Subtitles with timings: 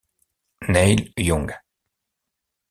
[0.67, 1.53] Neil Young.